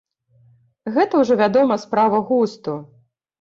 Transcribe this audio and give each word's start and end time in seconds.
Гэта 0.95 1.13
ўжо, 1.23 1.37
вядома, 1.41 1.77
справа 1.83 2.23
густу. 2.31 2.75